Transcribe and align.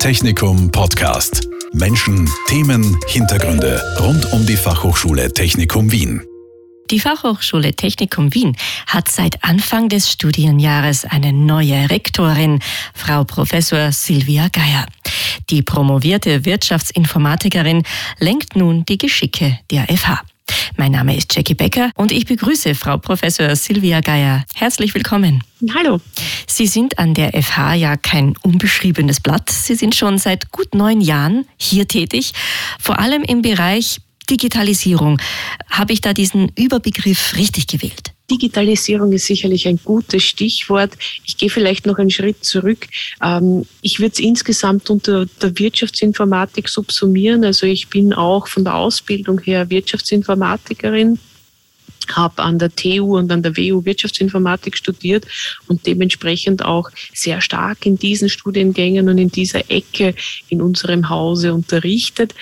Technikum 0.00 0.70
Podcast. 0.72 1.46
Menschen, 1.74 2.26
Themen, 2.48 2.98
Hintergründe 3.06 3.82
rund 4.00 4.32
um 4.32 4.46
die 4.46 4.56
Fachhochschule 4.56 5.30
Technikum 5.30 5.92
Wien. 5.92 6.22
Die 6.90 6.98
Fachhochschule 6.98 7.74
Technikum 7.74 8.32
Wien 8.32 8.56
hat 8.86 9.10
seit 9.10 9.44
Anfang 9.44 9.90
des 9.90 10.10
Studienjahres 10.10 11.04
eine 11.04 11.34
neue 11.34 11.90
Rektorin, 11.90 12.60
Frau 12.94 13.24
Professor 13.24 13.92
Silvia 13.92 14.48
Geier. 14.48 14.86
Die 15.50 15.60
promovierte 15.60 16.46
Wirtschaftsinformatikerin 16.46 17.82
lenkt 18.18 18.56
nun 18.56 18.86
die 18.86 18.96
Geschicke 18.96 19.58
der 19.70 19.84
FH. 19.84 20.22
Mein 20.76 20.92
Name 20.92 21.16
ist 21.16 21.34
Jackie 21.34 21.54
Becker 21.54 21.90
und 21.96 22.12
ich 22.12 22.26
begrüße 22.26 22.74
Frau 22.74 22.96
Professor 22.98 23.54
Silvia 23.56 24.00
Geier. 24.00 24.44
Herzlich 24.54 24.94
willkommen. 24.94 25.42
Hallo. 25.74 26.00
Sie 26.46 26.66
sind 26.66 26.98
an 26.98 27.14
der 27.14 27.32
FH 27.42 27.74
ja 27.74 27.96
kein 27.96 28.34
unbeschriebenes 28.42 29.20
Blatt. 29.20 29.50
Sie 29.50 29.74
sind 29.74 29.94
schon 29.94 30.18
seit 30.18 30.52
gut 30.52 30.74
neun 30.74 31.00
Jahren 31.00 31.46
hier 31.56 31.86
tätig, 31.86 32.32
vor 32.78 32.98
allem 32.98 33.22
im 33.22 33.42
Bereich 33.42 34.00
Digitalisierung. 34.30 35.20
Habe 35.68 35.92
ich 35.92 36.00
da 36.00 36.12
diesen 36.12 36.50
Überbegriff 36.56 37.34
richtig 37.36 37.66
gewählt? 37.66 38.12
Digitalisierung 38.30 39.12
ist 39.12 39.26
sicherlich 39.26 39.66
ein 39.66 39.80
gutes 39.82 40.22
Stichwort. 40.22 40.92
Ich 41.26 41.36
gehe 41.36 41.50
vielleicht 41.50 41.86
noch 41.86 41.98
einen 41.98 42.10
Schritt 42.10 42.44
zurück. 42.44 42.86
Ähm, 43.22 43.66
ich 43.82 43.98
würde 43.98 44.12
es 44.12 44.20
insgesamt 44.20 44.88
unter 44.88 45.26
der 45.26 45.58
Wirtschaftsinformatik 45.58 46.68
subsumieren. 46.68 47.44
Also 47.44 47.66
ich 47.66 47.88
bin 47.88 48.12
auch 48.12 48.46
von 48.46 48.64
der 48.64 48.76
Ausbildung 48.76 49.40
her 49.40 49.68
Wirtschaftsinformatikerin 49.68 51.18
habe 52.08 52.42
an 52.42 52.58
der 52.58 52.74
TU 52.74 53.16
und 53.16 53.30
an 53.30 53.42
der 53.42 53.56
WU 53.56 53.84
Wirtschaftsinformatik 53.84 54.76
studiert 54.76 55.26
und 55.68 55.86
dementsprechend 55.86 56.64
auch 56.64 56.90
sehr 57.14 57.40
stark 57.40 57.86
in 57.86 57.98
diesen 57.98 58.28
Studiengängen 58.28 59.08
und 59.08 59.18
in 59.18 59.30
dieser 59.30 59.70
Ecke 59.70 60.14
in 60.48 60.62
unserem 60.62 61.08
Hause 61.08 61.54
unterrichtet. 61.54 62.34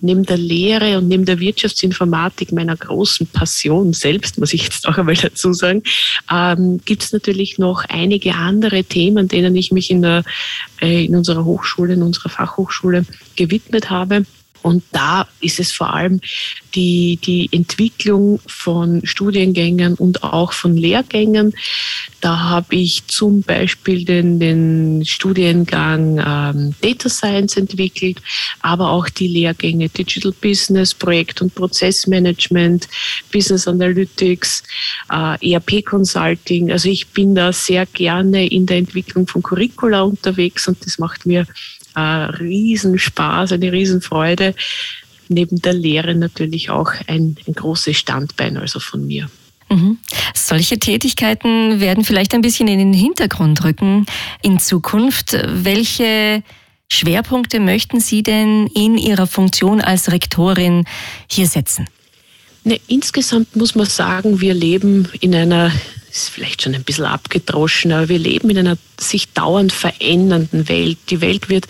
Neben 0.00 0.24
der 0.24 0.38
Lehre 0.38 0.98
und 0.98 1.08
neben 1.08 1.24
der 1.24 1.40
Wirtschaftsinformatik, 1.40 2.52
meiner 2.52 2.76
großen 2.76 3.26
Passion 3.26 3.92
selbst, 3.92 4.38
muss 4.38 4.54
ich 4.54 4.64
jetzt 4.64 4.88
auch 4.88 4.96
einmal 4.96 5.14
dazu 5.14 5.52
sagen, 5.52 5.82
ähm, 6.32 6.80
gibt 6.84 7.02
es 7.02 7.12
natürlich 7.12 7.58
noch 7.58 7.84
einige 7.88 8.34
andere 8.34 8.84
Themen, 8.84 9.28
denen 9.28 9.54
ich 9.56 9.72
mich 9.72 9.90
in, 9.90 10.02
der, 10.02 10.24
äh, 10.80 11.04
in 11.04 11.16
unserer 11.16 11.44
Hochschule, 11.44 11.94
in 11.94 12.02
unserer 12.02 12.30
Fachhochschule 12.30 13.04
gewidmet 13.36 13.90
habe. 13.90 14.24
Und 14.62 14.84
da 14.92 15.26
ist 15.40 15.60
es 15.60 15.72
vor 15.72 15.94
allem 15.94 16.20
die, 16.74 17.18
die 17.24 17.48
Entwicklung 17.52 18.40
von 18.46 19.00
Studiengängen 19.04 19.94
und 19.94 20.22
auch 20.22 20.52
von 20.52 20.76
Lehrgängen. 20.76 21.54
Da 22.20 22.38
habe 22.38 22.76
ich 22.76 23.06
zum 23.06 23.42
Beispiel 23.42 24.04
den, 24.04 24.38
den 24.38 25.04
Studiengang 25.04 26.18
ähm, 26.18 26.74
Data 26.80 27.08
Science 27.08 27.56
entwickelt, 27.56 28.20
aber 28.60 28.90
auch 28.90 29.08
die 29.08 29.28
Lehrgänge 29.28 29.88
Digital 29.88 30.32
Business, 30.32 30.94
Projekt- 30.94 31.40
und 31.40 31.54
Prozessmanagement, 31.54 32.88
Business 33.32 33.66
Analytics, 33.66 34.62
äh, 35.10 35.52
ERP 35.52 35.84
Consulting. 35.84 36.70
Also 36.70 36.88
ich 36.88 37.08
bin 37.08 37.34
da 37.34 37.52
sehr 37.52 37.86
gerne 37.86 38.46
in 38.46 38.66
der 38.66 38.78
Entwicklung 38.78 39.26
von 39.26 39.42
Curricula 39.42 40.02
unterwegs 40.02 40.68
und 40.68 40.84
das 40.84 40.98
macht 40.98 41.24
mir 41.24 41.46
äh, 41.94 42.00
Riesenspaß, 42.00 43.52
eine 43.52 43.72
Riesenfreude. 43.72 44.54
Neben 45.28 45.60
der 45.62 45.74
Lehre 45.74 46.14
natürlich 46.14 46.70
auch 46.70 46.92
ein, 47.06 47.36
ein 47.46 47.54
großes 47.54 47.96
Standbein 47.96 48.56
also 48.56 48.80
von 48.80 49.06
mir. 49.06 49.30
Mhm. 49.70 49.98
Solche 50.34 50.78
Tätigkeiten 50.78 51.80
werden 51.80 52.04
vielleicht 52.04 52.34
ein 52.34 52.40
bisschen 52.40 52.66
in 52.66 52.78
den 52.78 52.92
Hintergrund 52.92 53.62
rücken 53.64 54.06
in 54.42 54.58
Zukunft. 54.58 55.36
Welche 55.46 56.42
Schwerpunkte 56.88 57.60
möchten 57.60 58.00
Sie 58.00 58.22
denn 58.24 58.66
in 58.74 58.98
Ihrer 58.98 59.28
Funktion 59.28 59.80
als 59.80 60.10
Rektorin 60.10 60.84
hier 61.30 61.46
setzen? 61.46 61.86
Ne, 62.64 62.80
insgesamt 62.88 63.54
muss 63.56 63.74
man 63.74 63.86
sagen, 63.86 64.40
wir 64.40 64.54
leben 64.54 65.08
in 65.20 65.34
einer 65.34 65.72
ist 66.12 66.28
vielleicht 66.30 66.62
schon 66.62 66.74
ein 66.74 66.84
bisschen 66.84 67.04
abgedroschen, 67.04 67.92
aber 67.92 68.08
wir 68.08 68.18
leben 68.18 68.50
in 68.50 68.58
einer 68.58 68.78
sich 68.98 69.32
dauernd 69.32 69.72
verändernden 69.72 70.68
Welt. 70.68 70.98
Die 71.08 71.20
Welt 71.20 71.48
wird 71.48 71.66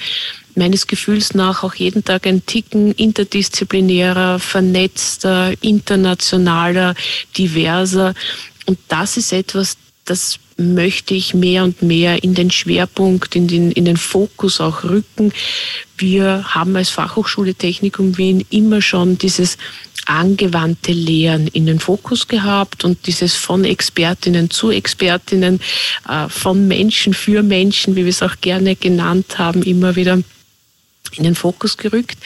meines 0.54 0.86
Gefühls 0.86 1.34
nach 1.34 1.62
auch 1.62 1.74
jeden 1.74 2.04
Tag 2.04 2.26
ein 2.26 2.44
Ticken 2.44 2.92
interdisziplinärer, 2.92 4.38
vernetzter, 4.38 5.52
internationaler, 5.60 6.94
diverser. 7.36 8.14
Und 8.66 8.78
das 8.88 9.16
ist 9.16 9.32
etwas, 9.32 9.76
das 10.04 10.38
möchte 10.56 11.14
ich 11.14 11.34
mehr 11.34 11.64
und 11.64 11.82
mehr 11.82 12.22
in 12.22 12.34
den 12.34 12.50
Schwerpunkt, 12.50 13.34
in 13.34 13.48
den, 13.48 13.72
in 13.72 13.86
den 13.86 13.96
Fokus 13.96 14.60
auch 14.60 14.84
rücken. 14.84 15.32
Wir 15.96 16.44
haben 16.54 16.76
als 16.76 16.90
Fachhochschule 16.90 17.54
Technikum 17.54 18.18
Wien 18.18 18.44
immer 18.50 18.82
schon 18.82 19.16
dieses 19.16 19.56
angewandte 20.06 20.92
Lehren 20.92 21.46
in 21.48 21.66
den 21.66 21.80
Fokus 21.80 22.28
gehabt 22.28 22.84
und 22.84 23.06
dieses 23.06 23.34
von 23.34 23.64
Expertinnen 23.64 24.50
zu 24.50 24.70
Expertinnen, 24.70 25.60
äh, 26.08 26.28
von 26.28 26.68
Menschen 26.68 27.14
für 27.14 27.42
Menschen, 27.42 27.96
wie 27.96 28.04
wir 28.04 28.10
es 28.10 28.22
auch 28.22 28.36
gerne 28.40 28.76
genannt 28.76 29.38
haben, 29.38 29.62
immer 29.62 29.96
wieder 29.96 30.22
in 31.16 31.24
den 31.24 31.34
Fokus 31.34 31.76
gerückt. 31.76 32.18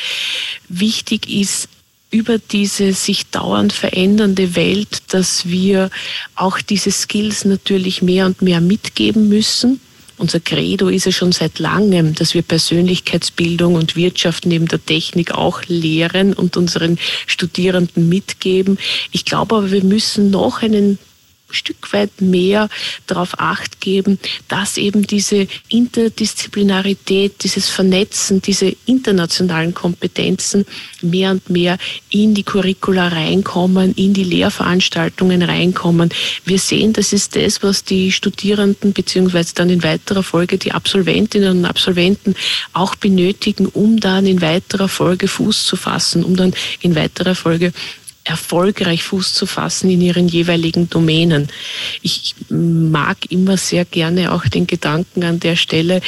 Wichtig 0.69 1.29
ist 1.29 1.69
über 2.11 2.39
diese 2.39 2.93
sich 2.93 3.27
dauernd 3.27 3.73
verändernde 3.73 4.55
Welt, 4.55 5.03
dass 5.09 5.47
wir 5.49 5.91
auch 6.37 6.61
diese 6.61 6.93
Skills 6.93 7.45
natürlich 7.45 8.03
mehr 8.03 8.27
und 8.27 8.41
mehr 8.41 8.61
mitgeben 8.61 9.29
müssen 9.29 9.81
unser 10.19 10.41
Credo 10.41 10.89
ist 10.89 11.07
es 11.07 11.15
schon 11.15 11.33
seit 11.33 11.59
langem, 11.59 12.15
dass 12.15 12.35
wir 12.35 12.43
Persönlichkeitsbildung 12.43 13.75
und 13.75 13.97
Wirtschaft 13.97 14.47
neben 14.47 14.67
der 14.69 14.85
Technik 14.85 15.33
auch 15.33 15.63
lehren 15.67 16.33
und 16.33 16.57
unseren 16.57 16.99
Studierenden 17.27 18.09
mitgeben. 18.09 18.79
Ich 19.13 19.25
glaube 19.25 19.57
aber, 19.57 19.71
wir 19.71 19.85
müssen 19.85 20.31
noch 20.31 20.63
einen 20.63 20.99
Stück 21.55 21.93
weit 21.93 22.21
mehr 22.21 22.69
darauf 23.07 23.39
acht 23.39 23.81
geben, 23.81 24.19
dass 24.49 24.77
eben 24.77 25.07
diese 25.07 25.47
Interdisziplinarität, 25.69 27.43
dieses 27.43 27.69
Vernetzen, 27.69 28.43
diese 28.43 28.75
internationalen 28.87 29.75
Kompetenzen 29.75 30.67
mehr 31.03 31.31
und 31.31 31.49
mehr 31.51 31.79
in 32.11 32.35
die 32.35 32.43
Curricula 32.43 33.09
reinkommen, 33.09 33.95
in 33.95 34.15
die 34.15 34.25
Lehrveranstaltungen 34.25 35.43
reinkommen. 35.43 36.11
Wir 36.45 36.59
sehen, 36.59 36.93
das 36.93 37.13
ist 37.13 37.37
das, 37.37 37.63
was 37.63 37.85
die 37.85 38.13
Studierenden 38.13 38.93
beziehungsweise 38.93 39.55
dann 39.55 39.71
in 39.71 39.83
weiterer 39.83 40.23
Folge 40.23 40.59
die 40.59 40.73
Absolventinnen 40.73 41.59
und 41.59 41.65
Absolventen 41.65 42.35
auch 42.73 42.95
benötigen, 42.95 43.67
um 43.67 44.01
dann 44.01 44.27
in 44.27 44.41
weiterer 44.41 44.89
Folge 44.89 45.29
Fuß 45.29 45.67
zu 45.67 45.77
fassen, 45.77 46.25
um 46.25 46.37
dann 46.37 46.55
in 46.81 46.95
weiterer 46.95 47.35
Folge 47.35 47.73
erfolgreich 48.25 49.05
Fuß 49.05 49.35
zu 49.35 49.47
fassen 49.47 49.91
in 49.91 50.01
ihren 50.01 50.29
jeweiligen 50.29 50.89
Domänen. 50.89 51.49
Ich 52.03 52.35
mag 52.49 53.31
immer 53.31 53.57
sehr 53.57 53.85
gerne 53.85 54.33
auch 54.33 54.45
den 54.47 54.67
Gedanken 54.67 55.23
an 55.25 55.41
der 55.41 55.57
Stelle, 55.57 56.01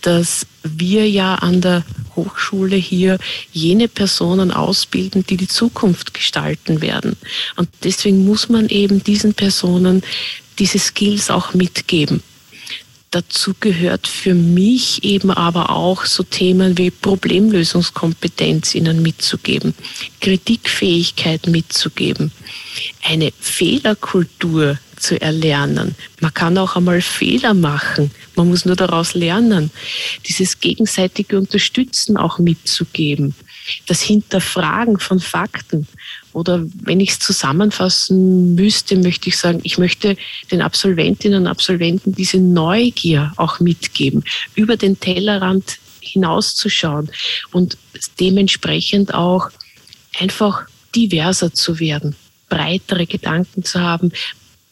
dass 0.00 0.46
wir 0.62 1.08
ja 1.08 1.34
an 1.36 1.60
der 1.60 1.84
Hochschule 2.16 2.76
hier 2.76 3.18
jene 3.52 3.88
Personen 3.88 4.50
ausbilden, 4.50 5.24
die 5.26 5.36
die 5.36 5.48
Zukunft 5.48 6.14
gestalten 6.14 6.80
werden. 6.80 7.16
Und 7.56 7.68
deswegen 7.84 8.24
muss 8.24 8.48
man 8.48 8.68
eben 8.68 9.04
diesen 9.04 9.34
Personen 9.34 10.02
diese 10.58 10.78
Skills 10.78 11.30
auch 11.30 11.54
mitgeben. 11.54 12.22
Dazu 13.10 13.54
gehört 13.58 14.06
für 14.06 14.34
mich 14.34 15.02
eben 15.02 15.30
aber 15.30 15.70
auch 15.70 16.04
so 16.04 16.22
Themen 16.22 16.76
wie 16.76 16.90
Problemlösungskompetenz 16.90 18.74
ihnen 18.74 19.00
mitzugeben, 19.00 19.74
Kritikfähigkeit 20.20 21.46
mitzugeben, 21.46 22.32
eine 23.02 23.32
Fehlerkultur 23.40 24.78
zu 24.98 25.20
erlernen. 25.20 25.94
Man 26.20 26.34
kann 26.34 26.58
auch 26.58 26.76
einmal 26.76 27.00
Fehler 27.00 27.54
machen. 27.54 28.10
Man 28.36 28.48
muss 28.48 28.64
nur 28.64 28.76
daraus 28.76 29.14
lernen. 29.14 29.70
Dieses 30.26 30.60
gegenseitige 30.60 31.38
Unterstützen 31.38 32.16
auch 32.16 32.38
mitzugeben. 32.38 33.34
Das 33.86 34.02
Hinterfragen 34.02 34.98
von 34.98 35.20
Fakten. 35.20 35.86
Oder 36.38 36.64
wenn 36.82 37.00
ich 37.00 37.10
es 37.10 37.18
zusammenfassen 37.18 38.54
müsste, 38.54 38.96
möchte 38.96 39.28
ich 39.28 39.36
sagen, 39.36 39.60
ich 39.64 39.76
möchte 39.76 40.16
den 40.52 40.62
Absolventinnen 40.62 41.42
und 41.42 41.46
Absolventen 41.48 42.14
diese 42.14 42.38
Neugier 42.38 43.32
auch 43.36 43.58
mitgeben, 43.58 44.22
über 44.54 44.76
den 44.76 45.00
Tellerrand 45.00 45.78
hinauszuschauen 46.00 47.10
und 47.50 47.76
dementsprechend 48.20 49.14
auch 49.14 49.50
einfach 50.20 50.62
diverser 50.94 51.52
zu 51.52 51.80
werden, 51.80 52.14
breitere 52.48 53.06
Gedanken 53.06 53.64
zu 53.64 53.80
haben, 53.80 54.12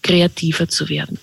kreativer 0.03 0.69
zu 0.69 0.89
werden. 0.89 1.19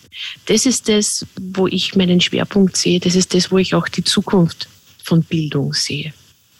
Das 0.47 0.65
ist 0.65 0.89
das, 0.89 1.25
wo 1.39 1.67
ich 1.67 1.95
meinen 1.95 2.19
Schwerpunkt 2.19 2.75
sehe. 2.75 2.99
Das 2.99 3.15
ist 3.15 3.33
das, 3.33 3.49
wo 3.49 3.57
ich 3.57 3.73
auch 3.75 3.87
die 3.87 4.03
Zukunft 4.03 4.67
von 5.03 5.23
Bildung 5.23 5.73
sehe. 5.73 6.13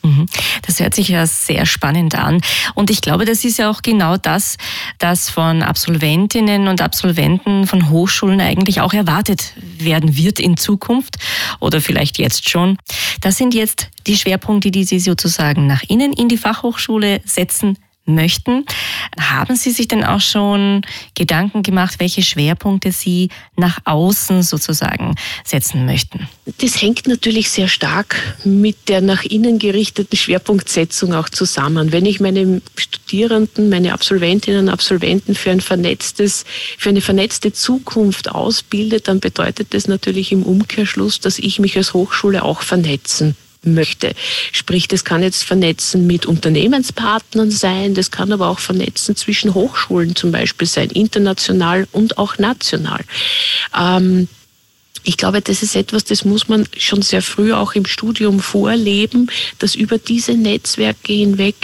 Mhm. 0.04 0.26
Das 0.64 0.80
hört 0.80 0.94
sich 0.94 1.08
ja 1.08 1.26
sehr 1.26 1.66
spannend 1.66 2.16
an. 2.16 2.42
Und 2.76 2.90
ich 2.90 3.02
glaube, 3.02 3.26
das 3.26 3.46
ist 3.46 3.58
ja 3.58 3.70
auch 3.70 3.82
genau 3.82 4.18
das, 4.18 4.58
das 5.00 5.30
von 5.30 5.64
Absolventinnen 5.64 6.68
und 6.68 6.82
Absolventen 6.82 7.68
von 7.68 7.90
Hochschulen 7.90 8.42
eigentlich 8.42 8.82
auch 8.82 8.94
erwartet 8.94 9.54
werden 9.78 10.18
wird 10.18 10.40
in 10.40 10.58
Zukunft 10.58 11.18
oder 11.60 11.80
vielleicht 11.80 12.18
jetzt 12.18 12.50
schon. 12.50 12.78
Das 13.22 13.38
sind 13.38 13.54
jetzt 13.54 13.90
die 14.06 14.18
Schwerpunkte, 14.18 14.72
die 14.72 14.84
Sie 14.84 15.00
sozusagen 15.00 15.68
nach 15.68 15.84
innen 15.84 16.12
in 16.12 16.28
die 16.28 16.38
Fachhochschule 16.38 17.22
setzen 17.26 17.78
möchten. 18.06 18.66
Haben 19.20 19.56
Sie 19.56 19.72
sich 19.72 19.88
denn 19.88 20.04
auch 20.04 20.20
schon 20.20 20.82
Gedanken 21.16 21.64
gemacht, 21.64 21.96
welche 22.00 22.22
Schwerpunkte 22.22 22.92
Sie 22.92 23.30
nach 23.56 23.80
außen 23.86 24.44
sozusagen 24.44 25.16
setzen 25.44 25.86
möchten? 25.86 26.28
Das 26.60 26.82
hängt 26.82 27.08
natürlich 27.08 27.50
sehr 27.50 27.68
stark 27.68 28.38
mit 28.44 28.90
der 28.90 29.02
nach 29.02 29.24
innen 29.24 29.60
gerichteten 29.60 30.18
Schwerpunktsetzung 30.18 31.14
auch 31.14 31.30
zusammen. 31.30 31.92
Wenn 31.92 32.06
ich 32.06 32.20
meine 32.20 32.62
Studierenden, 32.76 33.70
meine 33.70 33.94
Absolventinnen 33.94 34.68
und 34.68 34.70
Absolventen 34.70 35.36
für 35.36 35.52
ein 35.52 35.62
vernetztes, 35.62 36.46
für 36.78 36.90
eine 36.90 37.02
vernetzte 37.02 37.54
Zukunft 37.54 38.30
ausbilde, 38.30 39.00
dann 39.00 39.20
bedeutet 39.20 39.74
das 39.74 39.88
natürlich 39.88 40.32
im 40.32 40.44
Umkehrschluss, 40.44 41.20
dass 41.20 41.40
ich 41.40 41.60
mich 41.60 41.78
als 41.78 41.94
Hochschule 41.94 42.44
auch 42.44 42.62
vernetzen 42.62 43.36
möchte. 43.63 44.13
Sprich, 44.51 44.88
das 44.88 45.04
kann 45.04 45.24
jetzt 45.24 45.44
vernetzen 45.44 46.07
mit 46.07 46.25
Unternehmenspartnern 46.25 47.51
sein, 47.51 47.94
das 47.94 48.12
kann 48.12 48.31
aber 48.31 48.48
auch 48.48 48.60
vernetzen 48.60 49.15
zwischen 49.15 49.54
Hochschulen 49.54 50.15
zum 50.15 50.31
Beispiel 50.31 50.68
sein, 50.68 50.89
international 50.89 51.88
und 51.92 52.18
auch 52.18 52.38
national. 52.38 53.01
Ähm, 53.77 54.27
ich 55.04 55.18
glaube, 55.18 55.42
das 55.42 55.63
ist 55.63 55.75
etwas, 55.75 56.06
das 56.06 56.24
muss 56.24 56.48
man 56.48 56.65
schon 56.77 57.01
sehr 57.01 57.21
früh 57.21 57.54
auch 57.54 57.74
im 57.74 57.86
Studium 57.86 58.39
vorleben, 58.39 59.30
dass 59.60 59.75
über 59.75 59.98
diese 59.98 60.33
Netzwerke 60.33 61.12
hinweg 61.12 61.56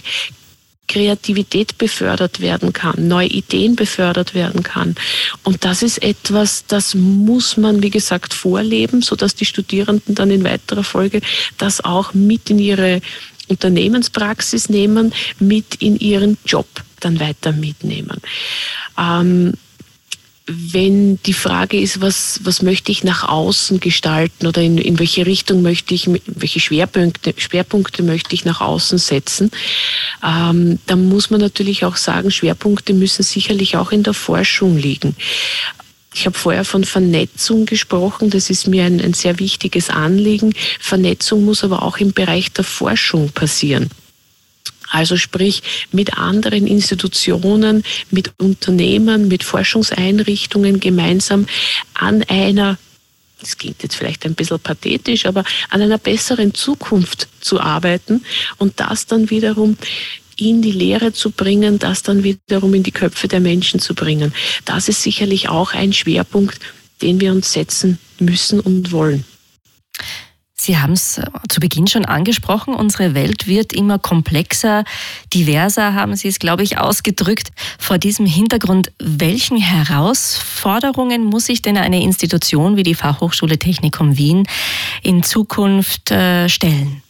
Kreativität 0.90 1.78
befördert 1.78 2.42
werden 2.42 2.74
kann, 2.74 3.08
neue 3.08 3.30
Ideen 3.30 3.78
befördert 3.78 4.34
werden 4.34 4.64
kann. 4.64 4.96
Und 5.44 5.64
das 5.64 5.84
ist 5.84 6.04
etwas, 6.04 6.66
das 6.68 6.96
muss 6.96 7.56
man, 7.56 7.82
wie 7.82 7.92
gesagt, 7.92 8.34
vorleben, 8.34 9.02
sodass 9.02 9.36
die 9.36 9.46
Studierenden 9.46 10.16
dann 10.16 10.32
in 10.32 10.44
weiterer 10.44 10.84
Folge 10.84 11.22
das 11.58 11.84
auch 11.86 12.14
mit 12.14 12.50
in 12.50 12.60
ihre 12.60 13.02
Unternehmenspraxis 13.48 14.70
nehmen, 14.70 15.14
mit 15.40 15.76
in 15.76 15.98
ihren 15.98 16.38
Job 16.46 16.68
dann 17.00 17.20
weiter 17.20 17.52
mitnehmen. 17.52 18.20
Ähm, 18.98 19.54
wenn 20.50 21.22
die 21.24 21.34
Frage 21.34 21.80
ist, 21.80 22.02
was, 22.02 22.40
was 22.44 22.62
möchte 22.62 22.92
ich 22.92 23.04
nach 23.04 23.28
außen 23.28 23.80
gestalten 23.80 24.48
oder 24.48 24.62
in, 24.62 24.78
in 24.78 24.98
welche 24.98 25.26
Richtung 25.26 25.62
möchte 25.62 25.94
ich, 25.94 26.10
welche 26.26 26.60
Schwerpunkte, 26.60 27.34
Schwerpunkte 27.38 28.04
möchte 28.04 28.34
ich 28.34 28.46
nach 28.46 28.60
außen 28.60 28.98
setzen, 28.98 29.52
ähm, 30.26 30.80
dann 30.88 31.08
muss 31.08 31.30
man 31.30 31.40
natürlich 31.40 31.86
auch 31.86 31.96
sagen, 31.96 32.32
Schwerpunkte 32.32 32.94
müssen 32.94 33.24
sicherlich 33.24 33.78
auch 33.78 33.92
in 33.92 34.04
der 34.04 34.14
Forschung 34.14 34.78
liegen. 34.78 35.16
Ich 36.14 36.26
habe 36.26 36.38
vorher 36.38 36.66
von 36.66 36.84
Vernetzung 36.84 37.66
gesprochen. 37.66 38.32
Das 38.32 38.50
ist 38.50 38.68
mir 38.68 38.86
ein, 38.86 39.00
ein 39.00 39.14
sehr 39.14 39.38
wichtiges 39.40 39.90
Anliegen. 39.90 40.54
Vernetzung 40.80 41.46
muss 41.46 41.64
aber 41.64 41.84
auch 41.84 41.98
im 41.98 42.14
Bereich 42.14 42.52
der 42.52 42.64
Forschung 42.64 43.30
passieren. 43.30 43.90
Also 44.90 45.18
sprich 45.18 45.62
mit 45.92 46.18
anderen 46.18 46.68
Institutionen, 46.68 47.84
mit 48.12 48.34
Unternehmen, 48.38 49.28
mit 49.28 49.44
Forschungseinrichtungen 49.44 50.80
gemeinsam 50.80 51.48
an 51.94 52.24
einer 52.24 52.78
das 53.42 53.58
klingt 53.58 53.82
jetzt 53.84 53.96
vielleicht 53.96 54.26
ein 54.26 54.36
bisschen 54.36 54.60
pathetisch, 54.60 55.26
aber 55.26 55.46
an 55.70 55.82
einer 55.82 55.98
besseren 55.98 56.54
Zukunft 56.54 57.30
zu 57.40 57.62
arbeiten 57.62 58.26
und 58.58 58.82
das 58.82 59.06
dann 59.06 59.30
wiederum 59.30 59.78
in 60.36 60.62
die 60.62 60.72
Lehre 60.72 61.14
zu 61.14 61.32
bringen, 61.32 61.80
das 61.80 62.04
dann 62.04 62.24
wiederum 62.24 62.74
in 62.74 62.84
die 62.84 62.92
Köpfe 62.92 63.28
der 63.28 63.40
Menschen 63.40 63.80
zu 63.80 63.94
bringen. 63.94 64.34
Das 64.66 64.90
ist 64.90 65.04
sicherlich 65.04 65.50
auch 65.50 65.74
ein 65.74 65.94
Schwerpunkt, 65.94 66.60
den 67.02 67.20
wir 67.20 67.32
uns 67.32 67.54
setzen 67.54 67.98
müssen 68.20 68.60
und 68.60 68.92
wollen. 68.92 69.26
Sie 70.62 70.78
haben 70.78 70.92
es 70.92 71.18
äh, 71.18 71.24
zu 71.48 71.62
Beginn 71.62 71.88
schon 71.88 72.04
angesprochen, 72.04 72.74
unsere 72.74 73.14
Welt 73.14 73.48
wird 73.48 73.72
immer 73.72 73.98
komplexer, 73.98 74.84
diverser, 75.34 75.94
haben 75.94 76.18
Sie 76.18 76.28
es, 76.28 76.38
glaube 76.38 76.64
ich, 76.64 76.78
ausgedrückt. 76.78 77.52
Vor 77.78 77.98
diesem 77.98 78.26
Hintergrund, 78.26 78.92
welchen 79.00 79.58
Herausforderungen 79.58 81.24
muss 81.24 81.46
sich 81.46 81.62
denn 81.62 81.78
eine 81.78 82.04
Institution 82.04 82.76
wie 82.76 82.84
die 82.84 82.94
Fachhochschule 82.94 83.58
Technikum 83.58 84.18
Wien 84.18 84.50
in 85.02 85.24
Zukunft 85.24 86.12
äh, 86.12 86.50
stellen? 86.50 87.04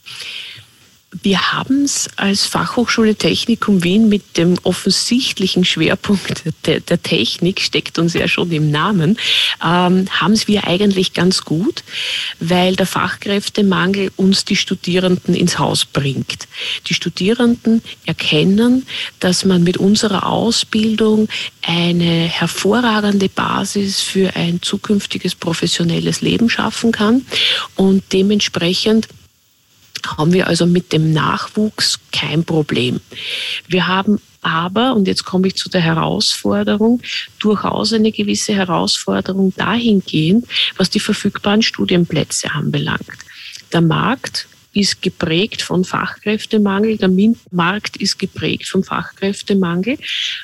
Wir 1.23 1.53
haben 1.53 1.85
es 1.85 2.07
als 2.17 2.45
Fachhochschule 2.45 3.15
Technikum 3.15 3.83
Wien 3.83 4.09
mit 4.09 4.37
dem 4.37 4.59
offensichtlichen 4.61 5.65
Schwerpunkt 5.65 6.43
der, 6.65 7.01
Technik, 7.01 7.61
steckt 7.61 7.97
uns 7.97 8.13
ja 8.13 8.27
schon 8.27 8.51
im 8.51 8.69
Namen, 8.69 9.17
ähm, 9.63 10.05
haben 10.11 10.33
es 10.33 10.47
wir 10.47 10.67
eigentlich 10.67 11.13
ganz 11.13 11.41
gut, 11.43 11.83
weil 12.39 12.75
der 12.75 12.85
Fachkräftemangel 12.85 14.11
uns 14.17 14.45
die 14.45 14.55
Studierenden 14.55 15.33
ins 15.33 15.57
Haus 15.57 15.83
bringt. 15.83 16.47
Die 16.87 16.93
Studierenden 16.93 17.81
erkennen, 18.05 18.85
dass 19.19 19.45
man 19.45 19.63
mit 19.63 19.77
unserer 19.77 20.27
Ausbildung 20.27 21.27
eine 21.63 22.25
hervorragende 22.27 23.29
Basis 23.29 23.99
für 23.99 24.35
ein 24.35 24.61
zukünftiges 24.61 25.33
professionelles 25.33 26.21
Leben 26.21 26.51
schaffen 26.51 26.91
kann 26.91 27.25
und 27.75 28.03
dementsprechend 28.13 29.07
haben 30.07 30.33
wir 30.33 30.47
also 30.47 30.65
mit 30.65 30.91
dem 30.91 31.13
Nachwuchs 31.13 31.99
kein 32.11 32.43
Problem. 32.43 32.99
Wir 33.67 33.87
haben 33.87 34.19
aber, 34.41 34.93
und 34.93 35.07
jetzt 35.07 35.25
komme 35.25 35.47
ich 35.47 35.55
zu 35.55 35.69
der 35.69 35.81
Herausforderung, 35.81 37.01
durchaus 37.39 37.93
eine 37.93 38.11
gewisse 38.11 38.53
Herausforderung 38.53 39.53
dahingehend, 39.55 40.45
was 40.77 40.89
die 40.89 40.99
verfügbaren 40.99 41.61
Studienplätze 41.61 42.51
anbelangt. 42.51 43.07
Der 43.73 43.81
Markt 43.81 44.47
ist 44.73 45.01
geprägt 45.01 45.61
von 45.61 45.83
Fachkräftemangel, 45.83 46.97
der 46.97 47.07
MINT-Markt 47.07 47.97
ist 47.97 48.19
geprägt 48.19 48.67
vom 48.67 48.83
Fachkräftemangel. 48.83 49.97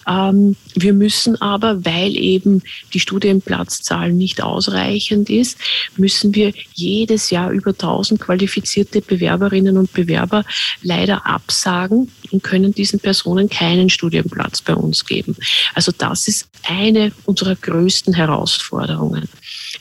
Ähm, 0.08 0.56
wir 0.74 0.94
müssen 0.94 1.40
aber, 1.42 1.86
weil 1.86 2.16
eben 2.18 2.64
die 2.94 3.00
Studienplatzzahl 3.00 4.12
nicht 4.12 4.42
ausreichend 4.42 5.30
ist, 5.30 5.58
müssen 5.98 6.34
wir 6.34 6.54
jedes 6.74 7.30
Jahr 7.30 7.52
über 7.52 7.72
1000 7.72 8.20
qualifizierte 8.20 9.02
Bewerberinnen 9.02 9.78
und 9.78 9.94
Bewerber 9.94 10.44
leider 10.82 11.26
absagen 11.26 12.12
und 12.32 12.44
können 12.44 12.74
diesen 12.74 13.00
Personen 13.00 13.50
keinen 13.50 13.90
Studienplatz 13.90 14.62
bei 14.62 14.74
uns 14.74 15.06
geben. 15.06 15.36
Also 15.74 15.92
das 15.96 16.28
ist 16.28 16.50
eine 16.64 17.12
unserer 17.26 17.56
größten 17.56 18.14
Herausforderungen. 18.14 19.30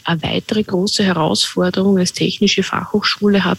Eine 0.04 0.22
weitere 0.22 0.62
große 0.62 1.02
Herausforderung 1.02 1.98
als 1.98 2.12
technische 2.12 2.62
Fachhochschule 2.62 3.44
hat, 3.44 3.58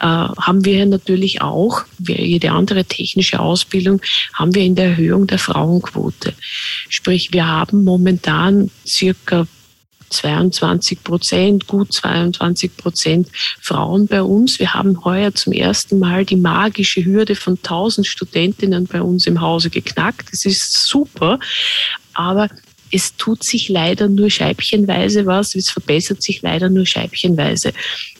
äh, 0.00 0.04
haben 0.04 0.64
wir 0.64 0.86
natürlich 0.86 1.42
auch, 1.42 1.82
wie 1.98 2.20
jede 2.20 2.52
andere 2.52 2.84
technische 2.84 3.40
Ausbildung, 3.40 4.00
haben 4.34 4.54
wir 4.54 4.62
in 4.62 4.74
der 4.74 4.90
Erhöhung 4.90 5.26
der 5.26 5.38
Frauenquote. 5.38 6.34
Sprich, 6.88 7.32
wir 7.32 7.46
haben 7.46 7.84
momentan 7.84 8.70
circa 8.86 9.46
22 10.10 11.02
Prozent, 11.02 11.66
gut 11.66 11.92
22 11.92 12.76
Prozent 12.76 13.28
Frauen 13.60 14.06
bei 14.06 14.22
uns. 14.22 14.58
Wir 14.58 14.74
haben 14.74 15.04
heuer 15.04 15.34
zum 15.34 15.52
ersten 15.52 15.98
Mal 15.98 16.24
die 16.24 16.36
magische 16.36 17.04
Hürde 17.04 17.36
von 17.36 17.54
1000 17.56 18.06
Studentinnen 18.06 18.86
bei 18.86 19.00
uns 19.00 19.26
im 19.26 19.40
Hause 19.40 19.70
geknackt. 19.70 20.32
Das 20.32 20.44
ist 20.44 20.84
super. 20.86 21.38
Aber 22.12 22.48
es 22.90 23.16
tut 23.16 23.44
sich 23.44 23.68
leider 23.68 24.08
nur 24.08 24.30
scheibchenweise 24.30 25.26
was, 25.26 25.54
es 25.54 25.70
verbessert 25.70 26.22
sich 26.22 26.42
leider 26.42 26.68
nur 26.68 26.86
scheibchenweise. 26.86 27.72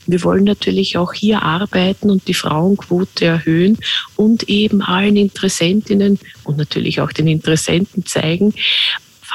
Wir 0.07 0.23
wollen 0.23 0.45
natürlich 0.45 0.97
auch 0.97 1.13
hier 1.13 1.43
arbeiten 1.43 2.11
und 2.11 2.29
die 2.29 2.35
Frauenquote 2.35 3.25
erhöhen 3.25 3.79
und 4.17 4.49
eben 4.49 4.83
allen 4.83 5.17
Interessentinnen 5.17 6.19
und 6.45 6.57
natürlich 6.57 7.01
auch 7.01 7.13
den 7.13 7.29
Interessenten 7.29 8.07
zeigen, 8.07 8.55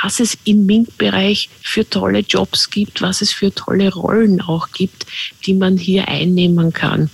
was 0.03 0.19
es 0.19 0.37
im 0.43 0.65
MINT-Bereich 0.65 1.49
für 1.61 1.89
tolle 1.89 2.19
Jobs 2.19 2.69
gibt, 2.69 3.01
was 3.01 3.21
es 3.21 3.31
für 3.31 3.53
tolle 3.53 3.93
Rollen 3.93 4.41
auch 4.41 4.71
gibt, 4.71 5.05
die 5.45 5.53
man 5.53 5.77
hier 5.77 6.07
einnehmen 6.07 6.73
kann. 6.73 7.09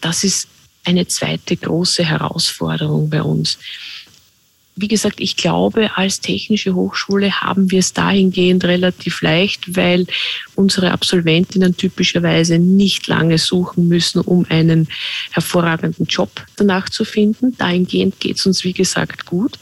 Das 0.00 0.24
ist 0.24 0.48
eine 0.84 1.08
zweite 1.08 1.56
große 1.56 2.04
Herausforderung 2.04 3.10
bei 3.10 3.22
uns 3.22 3.58
wie 4.76 4.88
gesagt, 4.88 5.20
ich 5.20 5.36
glaube, 5.36 5.96
als 5.96 6.20
technische 6.20 6.74
Hochschule 6.74 7.40
haben 7.40 7.70
wir 7.70 7.78
es 7.78 7.94
dahingehend 7.94 8.64
relativ 8.64 9.22
leicht, 9.22 9.74
weil 9.74 10.06
unsere 10.54 10.92
Absolventinnen 10.92 11.76
typischerweise 11.76 12.58
nicht 12.58 13.06
lange 13.06 13.38
suchen 13.38 13.88
müssen, 13.88 14.20
um 14.20 14.44
einen 14.50 14.88
hervorragenden 15.32 16.06
Job 16.06 16.30
danach 16.56 16.90
zu 16.90 17.04
finden. 17.04 17.56
Dahingehend 17.56 18.20
geht 18.20 18.36
es 18.36 18.46
uns, 18.46 18.64
wie 18.64 18.74
gesagt, 18.74 19.24
gut 19.24 19.58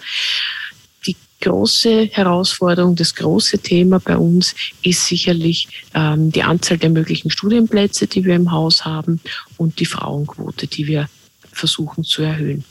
große 1.45 2.09
Herausforderung, 2.11 2.97
das 2.97 3.15
große 3.15 3.59
Thema 3.59 4.01
bei 4.01 4.17
uns 4.17 4.55
ist 4.83 5.07
sicherlich 5.07 5.69
ähm, 5.93 6.33
die 6.33 6.43
Anzahl 6.43 6.79
der 6.79 6.91
möglichen 6.91 7.31
Studienplätze, 7.31 8.07
die 8.07 8.25
wir 8.25 8.35
im 8.35 8.51
Haus 8.51 8.85
haben 8.85 9.21
und 9.59 9.79
die 9.79 9.87
Frauenquote, 9.87 10.67
die 10.67 10.87
wir 10.87 11.09
versuchen 11.55 12.05
zu 12.05 12.23
erhöhen. 12.23 12.65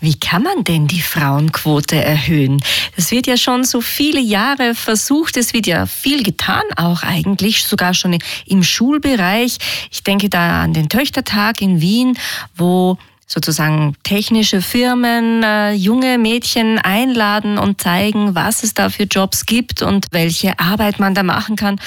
Wie 0.00 0.18
kann 0.18 0.42
man 0.42 0.64
denn 0.64 0.86
die 0.86 1.00
Frauenquote 1.00 1.96
erhöhen? 1.96 2.62
Es 2.96 3.10
wird 3.10 3.26
ja 3.26 3.36
schon 3.36 3.64
so 3.64 3.80
viele 3.80 4.20
Jahre 4.20 4.74
versucht, 4.74 5.36
es 5.36 5.52
wird 5.52 5.66
ja 5.66 5.86
viel 5.86 6.22
getan, 6.22 6.62
auch 6.76 7.02
eigentlich 7.02 7.64
sogar 7.64 7.94
schon 7.94 8.18
im 8.46 8.62
Schulbereich. 8.62 9.58
Ich 9.90 10.02
denke 10.02 10.28
da 10.28 10.62
an 10.62 10.72
den 10.72 10.88
Töchtertag 10.88 11.60
in 11.60 11.80
Wien, 11.80 12.18
wo 12.56 12.98
sozusagen 13.26 13.96
technische 14.04 14.62
Firmen 14.62 15.42
äh, 15.42 15.72
junge 15.72 16.16
Mädchen 16.16 16.78
einladen 16.78 17.58
und 17.58 17.80
zeigen, 17.80 18.34
was 18.36 18.62
es 18.62 18.72
da 18.72 18.88
für 18.88 19.02
Jobs 19.02 19.46
gibt 19.46 19.82
und 19.82 20.06
welche 20.12 20.58
Arbeit 20.60 21.00
man 21.00 21.14
da 21.14 21.24
machen 21.24 21.56
kann. 21.56 21.80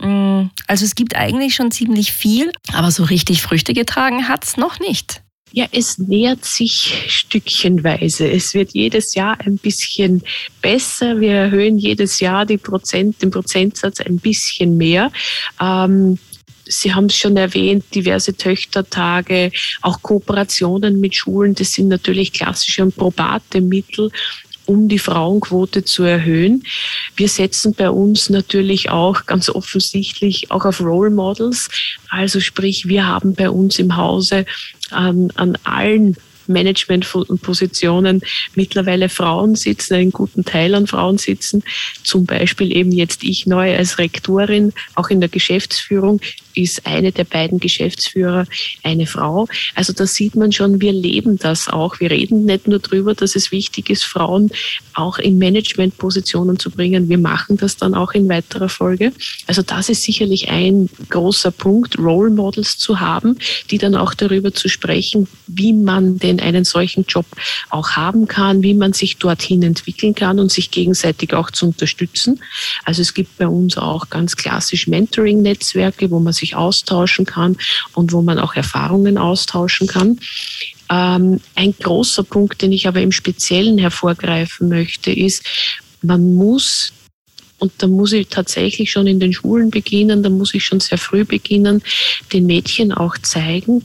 Mm, 0.00 0.48
also 0.66 0.84
es 0.84 0.94
gibt 0.94 1.14
eigentlich 1.14 1.54
schon 1.54 1.70
ziemlich 1.70 2.12
viel, 2.12 2.50
aber 2.72 2.90
so 2.90 3.04
richtig 3.04 3.42
Früchte 3.42 3.74
getragen 3.74 4.26
hat 4.26 4.44
es 4.44 4.56
noch 4.56 4.80
nicht. 4.80 5.20
Ja, 5.52 5.66
es 5.72 5.98
nähert 5.98 6.44
sich 6.44 7.04
stückchenweise. 7.08 8.28
Es 8.30 8.52
wird 8.52 8.72
jedes 8.74 9.14
Jahr 9.14 9.38
ein 9.40 9.58
bisschen 9.58 10.22
besser. 10.60 11.20
Wir 11.20 11.32
erhöhen 11.32 11.78
jedes 11.78 12.20
Jahr 12.20 12.44
die 12.44 12.58
Prozent, 12.58 13.22
den 13.22 13.30
Prozentsatz 13.30 14.00
ein 14.00 14.18
bisschen 14.18 14.76
mehr. 14.76 15.12
Ähm, 15.60 16.18
Sie 16.68 16.92
haben 16.92 17.06
es 17.06 17.16
schon 17.16 17.36
erwähnt, 17.36 17.84
diverse 17.94 18.36
Töchtertage, 18.36 19.52
auch 19.82 20.02
Kooperationen 20.02 21.00
mit 21.00 21.14
Schulen, 21.14 21.54
das 21.54 21.72
sind 21.72 21.86
natürlich 21.88 22.32
klassische 22.32 22.82
und 22.82 22.96
probate 22.96 23.60
Mittel, 23.60 24.10
um 24.66 24.88
die 24.88 24.98
Frauenquote 24.98 25.84
zu 25.84 26.02
erhöhen. 26.02 26.62
Wir 27.16 27.28
setzen 27.28 27.74
bei 27.74 27.90
uns 27.90 28.30
natürlich 28.30 28.90
auch 28.90 29.26
ganz 29.26 29.48
offensichtlich 29.48 30.50
auch 30.50 30.64
auf 30.64 30.80
Role 30.80 31.10
Models. 31.10 31.68
Also 32.10 32.40
sprich, 32.40 32.88
wir 32.88 33.06
haben 33.06 33.34
bei 33.34 33.50
uns 33.50 33.78
im 33.78 33.96
Hause 33.96 34.44
an, 34.90 35.30
an 35.36 35.56
allen 35.64 36.16
Managementpositionen 36.48 38.20
mittlerweile 38.54 39.08
Frauen 39.08 39.56
sitzen, 39.56 39.94
einen 39.94 40.12
guten 40.12 40.44
Teil 40.44 40.74
an 40.74 40.86
Frauen 40.86 41.18
sitzen. 41.18 41.62
Zum 42.02 42.24
Beispiel 42.24 42.74
eben 42.76 42.92
jetzt 42.92 43.24
ich 43.24 43.46
neu 43.46 43.76
als 43.76 43.98
Rektorin, 43.98 44.72
auch 44.94 45.08
in 45.08 45.20
der 45.20 45.28
Geschäftsführung 45.28 46.20
ist 46.56 46.86
eine 46.86 47.12
der 47.12 47.24
beiden 47.24 47.60
Geschäftsführer 47.60 48.46
eine 48.82 49.06
Frau. 49.06 49.46
Also 49.74 49.92
da 49.92 50.06
sieht 50.06 50.34
man 50.34 50.52
schon, 50.52 50.80
wir 50.80 50.92
leben 50.92 51.38
das 51.38 51.68
auch. 51.68 52.00
Wir 52.00 52.10
reden 52.10 52.44
nicht 52.44 52.66
nur 52.66 52.78
darüber, 52.78 53.14
dass 53.14 53.36
es 53.36 53.52
wichtig 53.52 53.90
ist, 53.90 54.04
Frauen 54.04 54.50
auch 54.94 55.18
in 55.18 55.38
Managementpositionen 55.38 56.58
zu 56.58 56.70
bringen. 56.70 57.08
Wir 57.08 57.18
machen 57.18 57.56
das 57.56 57.76
dann 57.76 57.94
auch 57.94 58.12
in 58.12 58.28
weiterer 58.28 58.68
Folge. 58.68 59.12
Also 59.46 59.62
das 59.62 59.88
ist 59.88 60.02
sicherlich 60.02 60.48
ein 60.48 60.88
großer 61.10 61.50
Punkt, 61.50 61.98
Role 61.98 62.30
Models 62.30 62.78
zu 62.78 63.00
haben, 63.00 63.38
die 63.70 63.78
dann 63.78 63.94
auch 63.94 64.14
darüber 64.14 64.52
zu 64.52 64.68
sprechen, 64.68 65.28
wie 65.46 65.72
man 65.72 66.18
denn 66.18 66.40
einen 66.40 66.64
solchen 66.64 67.04
Job 67.04 67.26
auch 67.70 67.90
haben 67.90 68.26
kann, 68.26 68.62
wie 68.62 68.74
man 68.74 68.92
sich 68.92 69.18
dorthin 69.18 69.62
entwickeln 69.62 70.14
kann 70.14 70.40
und 70.40 70.50
sich 70.50 70.70
gegenseitig 70.70 71.34
auch 71.34 71.50
zu 71.50 71.66
unterstützen. 71.66 72.40
Also 72.84 73.02
es 73.02 73.12
gibt 73.14 73.36
bei 73.38 73.46
uns 73.46 73.76
auch 73.76 74.08
ganz 74.10 74.36
klassisch 74.36 74.86
Mentoring-Netzwerke, 74.86 76.10
wo 76.10 76.18
man 76.20 76.32
sich 76.32 76.45
sich 76.46 76.56
austauschen 76.56 77.26
kann 77.26 77.56
und 77.94 78.12
wo 78.12 78.22
man 78.22 78.38
auch 78.38 78.54
Erfahrungen 78.54 79.18
austauschen 79.18 79.86
kann. 79.86 80.20
Ähm, 80.88 81.40
ein 81.54 81.74
großer 81.74 82.22
Punkt, 82.22 82.62
den 82.62 82.72
ich 82.72 82.86
aber 82.86 83.00
im 83.00 83.12
Speziellen 83.12 83.78
hervorgreifen 83.78 84.68
möchte, 84.68 85.10
ist, 85.10 85.44
man 86.02 86.34
muss 86.34 86.92
und 87.58 87.72
da 87.78 87.86
muss 87.86 88.12
ich 88.12 88.28
tatsächlich 88.28 88.90
schon 88.90 89.06
in 89.06 89.18
den 89.18 89.32
Schulen 89.32 89.70
beginnen, 89.70 90.22
da 90.22 90.28
muss 90.28 90.52
ich 90.52 90.62
schon 90.62 90.80
sehr 90.80 90.98
früh 90.98 91.24
beginnen, 91.24 91.82
den 92.32 92.44
Mädchen 92.44 92.92
auch 92.92 93.16
zeigen, 93.16 93.82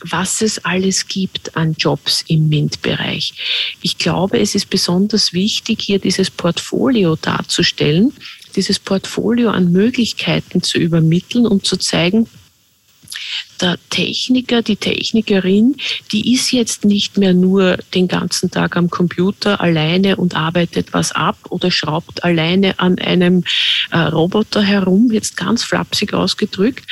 was 0.00 0.42
es 0.42 0.64
alles 0.64 1.08
gibt 1.08 1.56
an 1.56 1.74
Jobs 1.78 2.22
im 2.28 2.48
MINT-Bereich. 2.48 3.32
Ich 3.82 3.96
glaube, 3.96 4.38
es 4.38 4.54
ist 4.54 4.68
besonders 4.70 5.32
wichtig, 5.32 5.80
hier 5.80 5.98
dieses 5.98 6.30
Portfolio 6.30 7.16
darzustellen, 7.16 8.12
dieses 8.58 8.80
Portfolio 8.80 9.50
an 9.50 9.70
Möglichkeiten 9.70 10.64
zu 10.64 10.78
übermitteln 10.78 11.46
und 11.46 11.64
zu 11.64 11.76
zeigen, 11.76 12.26
der 13.60 13.78
Techniker, 13.90 14.62
die 14.62 14.76
Technikerin, 14.76 15.76
die 16.12 16.32
ist 16.34 16.52
jetzt 16.52 16.84
nicht 16.84 17.18
mehr 17.18 17.34
nur 17.34 17.78
den 17.94 18.08
ganzen 18.08 18.50
Tag 18.50 18.76
am 18.76 18.90
Computer 18.90 19.60
alleine 19.60 20.16
und 20.16 20.36
arbeitet 20.36 20.92
was 20.92 21.12
ab 21.12 21.36
oder 21.50 21.70
schraubt 21.70 22.24
alleine 22.24 22.78
an 22.78 22.98
einem 22.98 23.44
äh, 23.90 23.98
Roboter 23.98 24.62
herum, 24.62 25.10
jetzt 25.12 25.36
ganz 25.36 25.64
flapsig 25.64 26.14
ausgedrückt, 26.14 26.84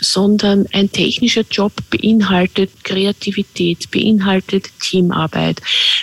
sondern 0.00 0.66
ein 0.72 0.90
technischer 0.90 1.44
Job 1.50 1.72
beinhaltet 1.90 2.84
Kreativität, 2.84 3.90
beinhaltet 3.90 4.68
Teamarbeit. 4.80 5.60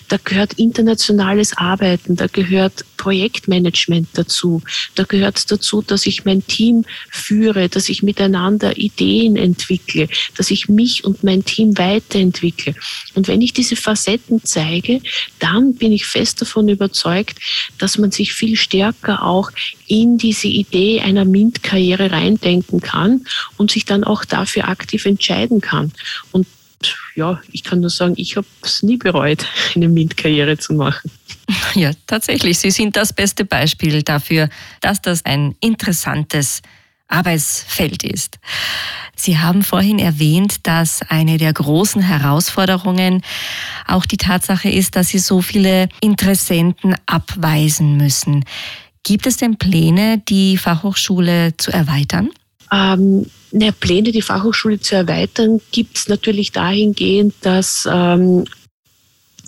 Da 0.07 0.17
gehört 0.23 0.53
internationales 0.53 1.57
Arbeiten, 1.57 2.15
da 2.15 2.27
gehört 2.27 2.85
Projektmanagement 3.01 4.09
dazu. 4.13 4.61
Da 4.93 5.03
gehört 5.03 5.51
dazu, 5.51 5.81
dass 5.81 6.05
ich 6.05 6.23
mein 6.23 6.45
Team 6.45 6.85
führe, 7.09 7.67
dass 7.67 7.89
ich 7.89 8.03
miteinander 8.03 8.77
Ideen 8.77 9.37
entwickle, 9.37 10.07
dass 10.37 10.51
ich 10.51 10.69
mich 10.69 11.03
und 11.03 11.23
mein 11.23 11.43
Team 11.45 11.77
weiterentwickle. 11.77 12.75
Und 13.15 13.27
wenn 13.27 13.41
ich 13.41 13.53
diese 13.53 13.75
Facetten 13.75 14.41
zeige, 14.43 15.01
dann 15.39 15.75
bin 15.75 15.91
ich 15.91 16.05
fest 16.05 16.41
davon 16.41 16.69
überzeugt, 16.69 17.39
dass 17.77 17.97
man 17.97 18.11
sich 18.11 18.33
viel 18.33 18.55
stärker 18.55 19.23
auch 19.23 19.51
in 19.87 20.17
diese 20.17 20.47
Idee 20.47 21.01
einer 21.01 21.25
MINT-Karriere 21.25 22.11
reindenken 22.11 22.81
kann 22.81 23.25
und 23.57 23.71
sich 23.71 23.85
dann 23.85 24.03
auch 24.03 24.25
dafür 24.25 24.67
aktiv 24.67 25.05
entscheiden 25.05 25.61
kann. 25.61 25.91
Und 26.31 26.47
ja, 27.15 27.41
ich 27.51 27.63
kann 27.63 27.81
nur 27.81 27.89
sagen, 27.89 28.13
ich 28.17 28.37
habe 28.37 28.47
es 28.61 28.83
nie 28.83 28.97
bereut, 28.97 29.45
eine 29.75 29.87
MINT-Karriere 29.87 30.57
zu 30.57 30.73
machen. 30.73 31.11
Ja, 31.75 31.91
tatsächlich. 32.07 32.59
Sie 32.59 32.71
sind 32.71 32.95
das 32.95 33.13
beste 33.13 33.45
Beispiel 33.45 34.03
dafür, 34.03 34.49
dass 34.79 35.01
das 35.01 35.25
ein 35.25 35.55
interessantes 35.59 36.61
Arbeitsfeld 37.11 38.03
ist. 38.03 38.39
Sie 39.15 39.37
haben 39.37 39.63
vorhin 39.63 39.99
erwähnt, 39.99 40.65
dass 40.67 41.01
eine 41.07 41.37
der 41.37 41.53
großen 41.53 42.01
Herausforderungen 42.01 43.21
auch 43.87 44.05
die 44.05 44.17
Tatsache 44.17 44.69
ist, 44.69 44.95
dass 44.95 45.09
Sie 45.09 45.19
so 45.19 45.41
viele 45.41 45.89
Interessenten 46.01 46.95
abweisen 47.05 47.97
müssen. 47.97 48.45
Gibt 49.03 49.27
es 49.27 49.37
denn 49.37 49.57
Pläne, 49.57 50.21
die 50.27 50.57
Fachhochschule 50.57 51.55
zu 51.57 51.71
erweitern? 51.71 52.29
Ähm, 52.71 53.25
ne, 53.51 53.71
Pläne, 53.71 54.11
die 54.11 54.21
Fachhochschule 54.21 54.79
zu 54.79 54.95
erweitern, 54.95 55.61
gibt 55.71 55.97
es 55.97 56.07
natürlich 56.07 56.51
dahingehend, 56.51 57.33
dass 57.41 57.87
ähm, 57.91 58.45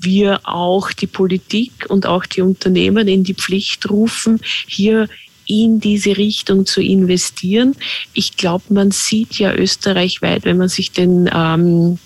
wir 0.01 0.41
auch 0.43 0.91
die 0.91 1.07
Politik 1.07 1.85
und 1.87 2.05
auch 2.05 2.25
die 2.25 2.41
Unternehmen 2.41 3.07
in 3.07 3.23
die 3.23 3.33
Pflicht 3.33 3.89
rufen, 3.89 4.39
hier 4.67 5.07
in 5.45 5.79
diese 5.79 6.17
Richtung 6.17 6.65
zu 6.65 6.81
investieren. 6.81 7.75
Ich 8.13 8.37
glaube, 8.37 8.65
man 8.69 8.91
sieht 8.91 9.35
ja 9.35 9.53
österreichweit, 9.53 10.45
wenn 10.45 10.57
man 10.57 10.69
sich 10.69 10.91
den 10.91 11.29
ähm, 11.33 11.99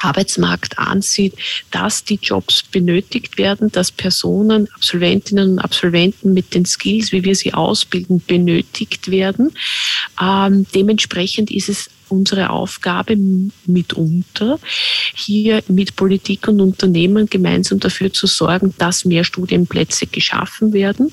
Arbeitsmarkt 0.00 0.78
ansieht, 0.78 1.34
dass 1.70 2.04
die 2.04 2.18
Jobs 2.20 2.62
benötigt 2.62 3.38
werden, 3.38 3.72
dass 3.72 3.90
Personen, 3.90 4.68
Absolventinnen 4.74 5.52
und 5.52 5.58
Absolventen 5.58 6.34
mit 6.34 6.54
den 6.54 6.66
Skills, 6.66 7.12
wie 7.12 7.24
wir 7.24 7.34
sie 7.34 7.54
ausbilden, 7.54 8.22
benötigt 8.26 9.10
werden. 9.10 9.52
Ähm, 10.20 10.66
dementsprechend 10.74 11.50
ist 11.50 11.68
es 11.68 11.90
unsere 12.08 12.50
Aufgabe 12.50 13.16
mitunter, 13.66 14.58
hier 15.14 15.62
mit 15.68 15.96
Politik 15.96 16.48
und 16.48 16.60
Unternehmen 16.60 17.26
gemeinsam 17.26 17.80
dafür 17.80 18.12
zu 18.12 18.26
sorgen, 18.26 18.74
dass 18.78 19.04
mehr 19.04 19.24
Studienplätze 19.24 20.06
geschaffen 20.06 20.72
werden. 20.72 21.12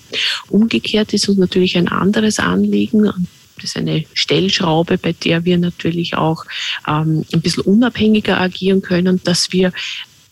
Umgekehrt 0.49 1.13
ist 1.13 1.29
uns 1.29 1.37
natürlich 1.37 1.77
ein 1.77 1.87
anderes 1.87 2.39
Anliegen, 2.39 3.11
das 3.55 3.65
ist 3.65 3.77
eine 3.77 4.03
Stellschraube, 4.13 4.97
bei 4.97 5.13
der 5.13 5.45
wir 5.45 5.57
natürlich 5.57 6.15
auch 6.15 6.43
ähm, 6.87 7.23
ein 7.31 7.41
bisschen 7.41 7.63
unabhängiger 7.63 8.39
agieren 8.39 8.81
können, 8.81 9.21
dass 9.23 9.51
wir 9.51 9.71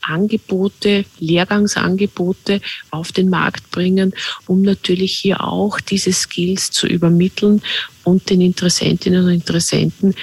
Angebote, 0.01 1.06
Lehrgangsangebote 1.20 2.62
auf 2.89 3.12
den 3.12 3.30
Markt 3.30 3.70
bringen, 3.72 4.13
um 4.48 4.62
natürlich 4.63 5.18
hier 5.18 5.44
auch 5.44 5.80
diese 5.80 6.12
Skills 6.12 6.72
zu 6.72 6.88
übermitteln 6.88 7.62
und 8.03 8.30
den 8.30 8.41
Interessentinnen 8.41 9.25
und 9.25 9.32
Interessenten 9.32 10.15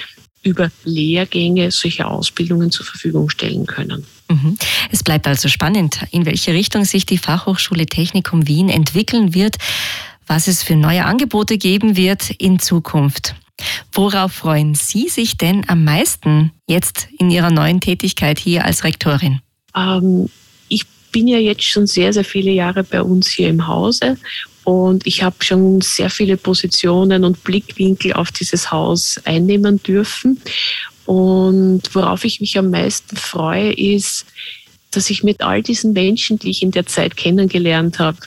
über 0.43 0.71
Lehrgänge 0.83 1.71
solche 1.71 2.07
Ausbildungen 2.07 2.71
zur 2.71 2.85
Verfügung 2.85 3.29
stellen 3.29 3.65
können. 3.65 4.05
Mhm. 4.29 4.57
Es 4.91 5.03
bleibt 5.03 5.27
also 5.27 5.49
spannend, 5.49 6.01
in 6.11 6.25
welche 6.25 6.53
Richtung 6.53 6.85
sich 6.85 7.05
die 7.05 7.17
Fachhochschule 7.17 7.87
Technikum 7.87 8.47
Wien 8.47 8.69
entwickeln 8.69 9.33
wird, 9.33 9.57
was 10.27 10.47
es 10.47 10.63
für 10.63 10.75
neue 10.75 11.05
Angebote 11.05 11.57
geben 11.57 11.97
wird 11.97 12.29
in 12.29 12.59
Zukunft. 12.59 13.35
Worauf 13.91 14.31
freuen 14.31 14.75
Sie 14.75 15.09
sich 15.09 15.37
denn 15.37 15.67
am 15.67 15.83
meisten 15.83 16.51
jetzt 16.67 17.09
in 17.17 17.29
Ihrer 17.29 17.51
neuen 17.51 17.81
Tätigkeit 17.81 18.39
hier 18.39 18.63
als 18.63 18.83
Rektorin? 18.83 19.41
Ähm, 19.75 20.29
ich 20.69 20.85
bin 21.11 21.27
ja 21.27 21.39
jetzt 21.39 21.63
schon 21.63 21.87
sehr, 21.87 22.13
sehr 22.13 22.23
viele 22.23 22.51
Jahre 22.51 22.83
bei 22.83 23.01
uns 23.01 23.29
hier 23.29 23.49
im 23.49 23.67
Hause 23.67 24.17
und 24.63 25.07
ich 25.07 25.23
habe 25.23 25.37
schon 25.39 25.81
sehr 25.81 26.09
viele 26.09 26.37
Positionen 26.37 27.23
und 27.23 27.43
Blickwinkel 27.43 28.13
auf 28.13 28.31
dieses 28.31 28.71
Haus 28.71 29.19
einnehmen 29.25 29.81
dürfen. 29.81 30.41
Und 31.05 31.83
worauf 31.93 32.23
ich 32.23 32.39
mich 32.39 32.57
am 32.57 32.69
meisten 32.69 33.15
freue, 33.15 33.73
ist, 33.73 34.25
dass 34.91 35.09
ich 35.09 35.23
mit 35.23 35.41
all 35.41 35.63
diesen 35.63 35.93
Menschen, 35.93 36.37
die 36.37 36.49
ich 36.49 36.61
in 36.61 36.71
der 36.71 36.85
Zeit 36.85 37.17
kennengelernt 37.17 37.99
habe, 37.99 38.17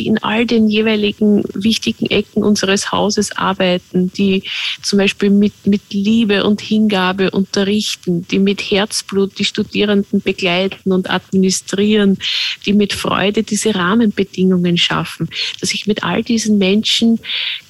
die 0.00 0.06
in 0.06 0.18
all 0.22 0.46
den 0.46 0.68
jeweiligen 0.68 1.44
wichtigen 1.52 2.06
Ecken 2.06 2.42
unseres 2.42 2.90
Hauses 2.90 3.36
arbeiten, 3.36 4.10
die 4.10 4.44
zum 4.82 4.98
Beispiel 4.98 5.28
mit, 5.28 5.52
mit 5.66 5.82
Liebe 5.90 6.44
und 6.44 6.62
Hingabe 6.62 7.30
unterrichten, 7.30 8.26
die 8.30 8.38
mit 8.38 8.62
Herzblut 8.62 9.38
die 9.38 9.44
Studierenden 9.44 10.22
begleiten 10.22 10.92
und 10.92 11.10
administrieren, 11.10 12.16
die 12.64 12.72
mit 12.72 12.94
Freude 12.94 13.42
diese 13.42 13.74
Rahmenbedingungen 13.74 14.78
schaffen, 14.78 15.28
dass 15.60 15.74
ich 15.74 15.86
mit 15.86 16.02
all 16.02 16.22
diesen 16.22 16.56
Menschen 16.56 17.20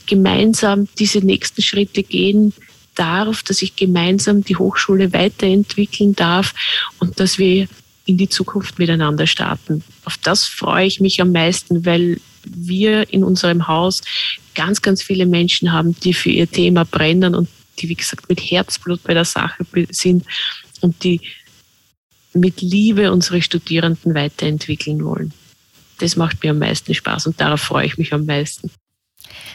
gemeinsam 0.06 0.87
diese 1.00 1.18
nächsten 1.18 1.62
Schritte 1.62 2.04
gehen 2.04 2.52
darf, 2.94 3.42
dass 3.42 3.60
ich 3.60 3.75
gemeinsam 3.75 4.44
die 4.44 4.56
Hochschule 4.56 5.12
weiterentwickeln 5.12 6.14
darf 6.14 6.54
und 7.00 7.18
dass 7.18 7.38
wir 7.38 7.66
in 8.07 8.16
die 8.16 8.28
Zukunft 8.28 8.78
miteinander 8.78 9.26
starten. 9.26 9.85
Auf 10.04 10.16
das 10.19 10.47
freue 10.47 10.87
ich 10.87 11.00
mich 11.00 11.21
am 11.21 11.33
meisten, 11.33 11.85
weil 11.85 12.21
wir 12.45 13.12
in 13.12 13.23
unserem 13.23 13.69
Haus 13.69 14.02
ganz, 14.54 14.83
ganz 14.83 15.02
viele 15.02 15.26
Menschen 15.26 15.73
haben, 15.73 15.95
die 16.00 16.14
für 16.14 16.30
ihr 16.30 16.50
Thema 16.50 16.85
brennen 16.85 17.35
und 17.35 17.49
die, 17.78 17.88
wie 17.88 17.95
gesagt, 17.95 18.28
mit 18.28 18.40
Herzblut 18.40 19.02
bei 19.02 19.14
der 19.14 19.25
Sache 19.25 19.64
sind 19.90 20.25
und 20.80 21.02
die 21.04 21.21
mit 22.33 22.61
Liebe 22.61 23.12
unsere 23.12 23.42
Studierenden 23.42 24.14
weiterentwickeln 24.14 25.04
wollen. 25.04 25.33
Das 25.99 26.16
macht 26.16 26.42
mir 26.42 26.50
am 26.50 26.59
meisten 26.59 26.95
Spaß 26.95 27.26
und 27.26 27.40
darauf 27.40 27.61
freue 27.61 27.87
ich 27.87 27.99
mich 27.99 28.12
am 28.12 28.25
meisten. 28.25 28.71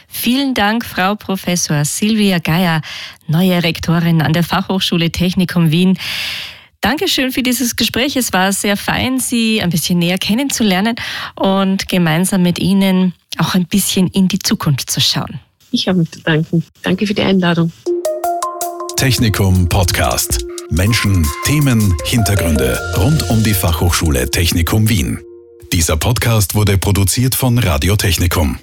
Vielen 0.08 0.54
Dank, 0.54 0.84
Frau 0.84 1.14
Professor 1.16 1.84
Silvia 1.84 2.38
Geier, 2.38 2.82
neue 3.26 3.62
Rektorin 3.62 4.22
an 4.22 4.32
der 4.32 4.44
Fachhochschule 4.44 5.10
Technikum 5.10 5.70
Wien. 5.70 5.98
Dankeschön 6.86 7.32
für 7.32 7.42
dieses 7.42 7.74
Gespräch. 7.74 8.14
Es 8.14 8.32
war 8.32 8.52
sehr 8.52 8.76
fein, 8.76 9.18
Sie 9.18 9.60
ein 9.60 9.70
bisschen 9.70 9.98
näher 9.98 10.18
kennenzulernen 10.18 10.94
und 11.34 11.88
gemeinsam 11.88 12.42
mit 12.42 12.60
Ihnen 12.60 13.12
auch 13.38 13.54
ein 13.56 13.66
bisschen 13.66 14.06
in 14.06 14.28
die 14.28 14.38
Zukunft 14.38 14.88
zu 14.88 15.00
schauen. 15.00 15.40
Ich 15.72 15.88
habe 15.88 16.08
zu 16.08 16.20
danken. 16.20 16.64
Danke 16.82 17.08
für 17.08 17.14
die 17.14 17.22
Einladung. 17.22 17.72
Technikum 18.94 19.68
Podcast. 19.68 20.46
Menschen, 20.70 21.26
Themen, 21.44 21.92
Hintergründe 22.04 22.78
rund 22.96 23.30
um 23.30 23.42
die 23.42 23.54
Fachhochschule 23.54 24.30
Technikum 24.30 24.88
Wien. 24.88 25.18
Dieser 25.72 25.96
Podcast 25.96 26.54
wurde 26.54 26.78
produziert 26.78 27.34
von 27.34 27.58
Radio 27.58 27.96
Technikum. 27.96 28.60